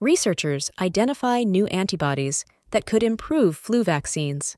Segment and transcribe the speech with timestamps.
[0.00, 4.56] researchers identify new antibodies that could improve flu vaccines.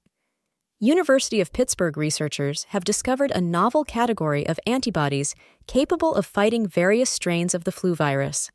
[0.80, 5.35] University of Pittsburgh researchers have discovered a novel category of antibodies
[5.66, 8.51] capable of fighting various strains of the flu virus.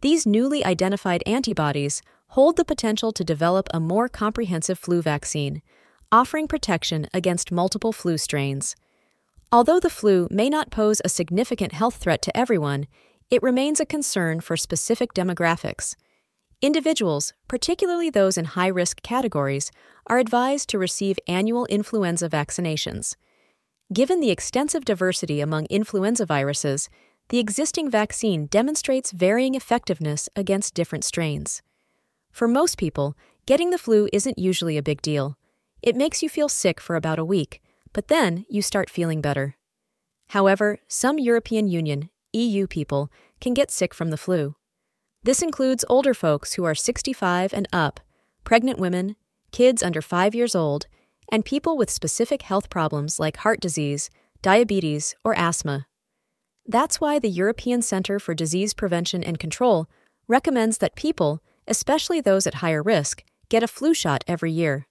[0.00, 5.62] These newly identified antibodies hold the potential to develop a more comprehensive flu vaccine,
[6.12, 8.76] offering protection against multiple flu strains.
[9.50, 12.86] Although the flu may not pose a significant health threat to everyone,
[13.30, 15.94] it remains a concern for specific demographics.
[16.60, 19.70] Individuals, particularly those in high risk categories,
[20.06, 23.14] are advised to receive annual influenza vaccinations.
[23.92, 26.88] Given the extensive diversity among influenza viruses,
[27.28, 31.62] the existing vaccine demonstrates varying effectiveness against different strains.
[32.32, 35.36] For most people, getting the flu isn't usually a big deal.
[35.82, 39.56] It makes you feel sick for about a week, but then you start feeling better.
[40.28, 43.10] However, some European Union, EU people
[43.40, 44.54] can get sick from the flu.
[45.22, 48.00] This includes older folks who are 65 and up,
[48.44, 49.16] pregnant women,
[49.50, 50.86] kids under 5 years old,
[51.30, 55.86] and people with specific health problems like heart disease, diabetes, or asthma.
[56.66, 59.88] That's why the European Centre for Disease Prevention and Control
[60.26, 64.86] recommends that people, especially those at higher risk, get a flu shot every year.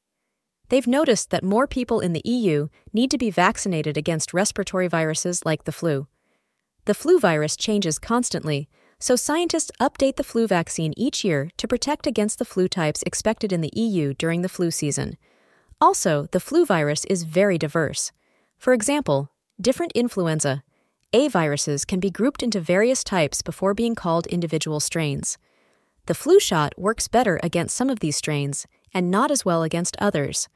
[0.69, 5.45] They've noticed that more people in the EU need to be vaccinated against respiratory viruses
[5.45, 6.07] like the flu.
[6.87, 12.07] The flu virus changes constantly, so scientists update the flu vaccine each year to protect
[12.07, 15.17] against the flu types expected in the EU during the flu season.
[15.81, 18.13] Also, the flu virus is very diverse.
[18.57, 19.29] For example,
[19.59, 20.63] different influenza,
[21.11, 25.37] A viruses can be grouped into various types before being called individual strains.
[26.05, 29.97] The flu shot works better against some of these strains and not as well against
[29.99, 30.47] others.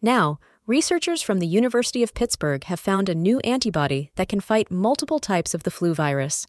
[0.00, 4.70] Now, researchers from the University of Pittsburgh have found a new antibody that can fight
[4.70, 6.46] multiple types of the flu virus.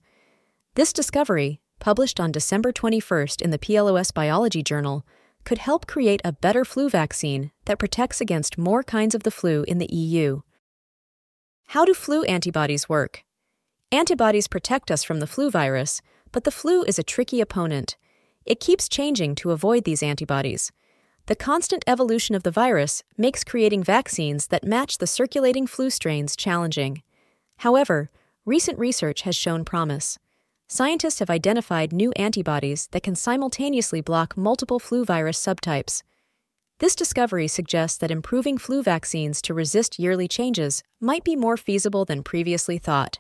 [0.76, 5.06] This discovery, published on December 21st in the PLOS Biology Journal,
[5.46, 9.64] could help create a better flu vaccine that protects against more kinds of the flu
[9.70, 10.42] in the EU.
[11.68, 13.24] How do flu antibodies work?
[13.90, 16.02] Antibodies protect us from the flu virus,
[16.34, 17.96] but the flu is a tricky opponent.
[18.46, 20.74] It keeps changing to avoid these antibodies.
[21.30, 26.36] The constant evolution of the virus makes creating vaccines that match the circulating flu strains
[26.36, 27.04] challenging.
[27.58, 28.10] However,
[28.48, 30.18] recent research has shown promise.
[30.68, 36.02] Scientists have identified new antibodies that can simultaneously block multiple flu virus subtypes.
[36.80, 42.06] This discovery suggests that improving flu vaccines to resist yearly changes might be more feasible
[42.06, 43.20] than previously thought.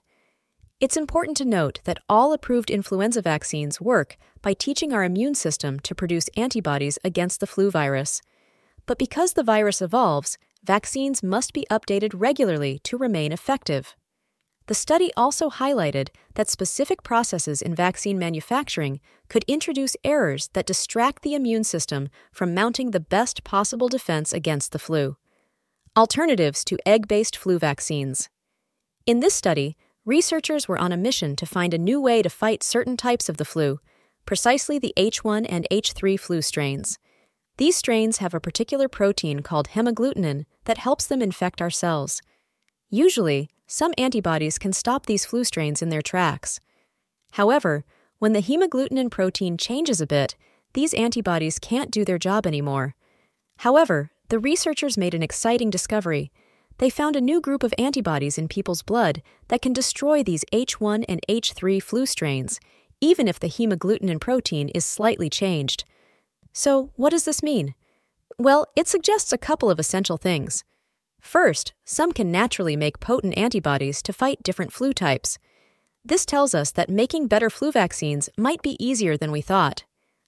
[0.79, 5.77] It's important to note that all approved influenza vaccines work by teaching our immune system
[5.81, 8.21] to produce antibodies against the flu virus.
[8.85, 13.93] But because the virus evolves, vaccines must be updated regularly to remain effective.
[14.67, 21.23] The study also highlighted that specific processes in vaccine manufacturing could introduce errors that distract
[21.23, 25.17] the immune system from mounting the best possible defense against the flu.
[25.97, 28.29] Alternatives to egg based flu vaccines.
[29.05, 29.75] In this study,
[30.09, 33.37] researchers were on a mission to find a new way to fight certain types of
[33.37, 33.79] the flu,
[34.25, 36.97] precisely the H1 and H3 flu strains.
[37.57, 42.23] These strains have a particular protein called hemagglutinin that helps them infect our cells.
[42.89, 46.59] Usually, some antibodies can stop these flu strains in their tracks.
[47.33, 47.85] However,
[48.17, 50.35] when the hemagglutinin protein changes a bit,
[50.73, 52.95] these antibodies can't do their job anymore.
[53.57, 56.31] However, the researchers made an exciting discovery
[56.79, 61.05] they found a new group of antibodies in people's blood that can destroy these H1
[61.07, 62.59] and H3 flu strains,
[62.99, 65.83] even if the hemagglutinin protein is slightly changed.
[66.53, 67.75] So, what does this mean?
[68.37, 70.63] Well, it suggests a couple of essential things.
[71.19, 75.37] First, some can naturally make potent antibodies to fight different flu types.
[76.03, 79.83] This tells us that making better flu vaccines might be easier than we thought.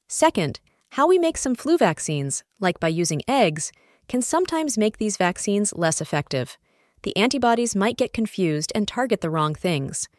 [0.09, 0.59] Second,
[0.91, 3.71] how we make some flu vaccines, like by using eggs,
[4.11, 6.57] can sometimes make these vaccines less effective.
[7.03, 10.09] The antibodies might get confused and target the wrong things.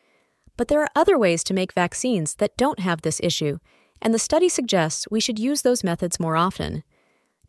[0.56, 3.58] But there are other ways to make vaccines that don't have this issue,
[4.00, 6.84] and the study suggests we should use those methods more often.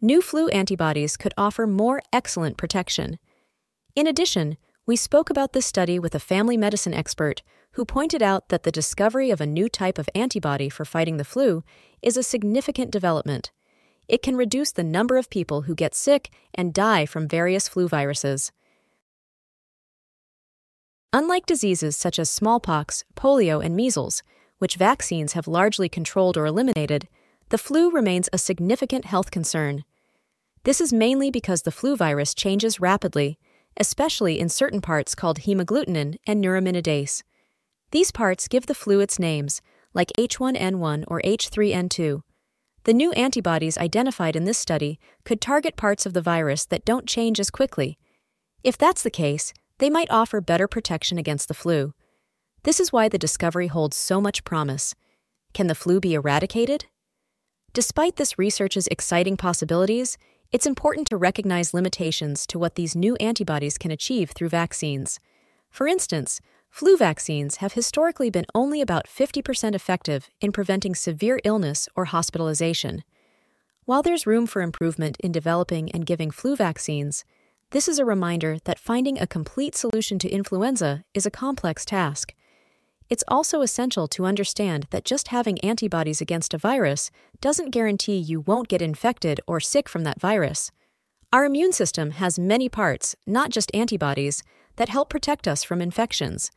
[0.01, 3.19] New flu antibodies could offer more excellent protection.
[3.95, 7.41] In addition, we spoke about this study with a family medicine expert
[7.75, 11.23] who pointed out that the discovery of a new type of antibody for fighting the
[11.23, 11.63] flu
[12.01, 13.53] is a significant development
[14.07, 17.87] it can reduce the number of people who get sick and die from various flu
[17.87, 18.51] viruses.
[21.11, 24.23] Unlike diseases such as smallpox, polio, and measles,
[24.57, 27.07] which vaccines have largely controlled or eliminated,
[27.49, 29.83] the flu remains a significant health concern.
[30.63, 33.37] This is mainly because the flu virus changes rapidly,
[33.77, 37.21] especially in certain parts called hemagglutinin and neuraminidase.
[37.91, 39.61] These parts give the flu its names,
[39.93, 42.21] like H1N1 or H3N2.
[42.85, 47.07] The new antibodies identified in this study could target parts of the virus that don't
[47.07, 47.97] change as quickly.
[48.61, 51.93] If that's the case, they might offer better protection against the flu.
[52.63, 54.95] This is why the discovery holds so much promise.
[55.53, 56.85] Can the flu be eradicated?
[57.71, 60.17] Despite this research's exciting possibilities,
[60.51, 65.19] it's important to recognize limitations to what these new antibodies can achieve through vaccines.
[65.69, 66.39] For instance,
[66.73, 73.03] flu vaccines have historically been only about 50% effective in preventing severe illness or hospitalization.
[73.85, 77.25] While there's room for improvement in developing and giving flu vaccines,
[77.69, 82.33] this is a reminder that finding a complete solution to influenza is a complex task.
[83.07, 88.39] It's also essential to understand that just having antibodies against a virus doesn't guarantee you
[88.41, 90.71] won't get infected or sick from that virus.
[91.31, 94.41] Our immune system has many parts, not just antibodies,
[94.77, 96.49] that help protect us from infections.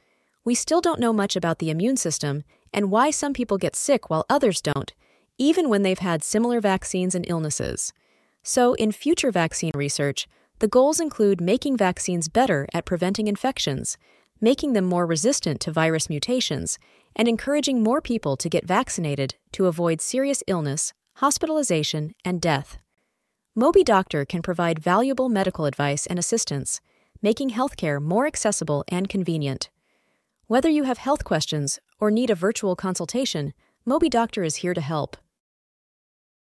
[0.47, 4.09] We still don't know much about the immune system and why some people get sick
[4.09, 4.95] while others don't,
[5.37, 7.93] even when they've had similar vaccines and illnesses.
[8.43, 10.27] So, in future vaccine research,
[10.61, 13.99] the goals include making vaccines better at preventing infections
[14.41, 16.79] making them more resistant to virus mutations,
[17.15, 22.79] and encouraging more people to get vaccinated to avoid serious illness, hospitalization, and death.
[23.59, 26.81] MobiDoctor can provide valuable medical advice and assistance,
[27.23, 29.71] making healthcare more accessible and convenient.
[30.49, 33.53] Whether you have health questions or need a virtual consultation,
[33.85, 35.17] MobiDoctor is here to help.